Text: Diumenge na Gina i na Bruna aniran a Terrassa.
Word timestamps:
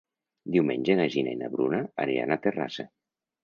Diumenge 0.55 0.95
na 1.01 1.05
Gina 1.17 1.35
i 1.35 1.39
na 1.43 1.51
Bruna 1.57 1.85
aniran 2.07 2.33
a 2.33 2.41
Terrassa. 2.49 2.91